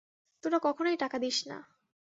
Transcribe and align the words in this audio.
তোরা 0.43 0.59
কখনোই 0.59 0.97
টাকা 0.97 1.17
দিস 1.19 1.37
না। 1.47 1.57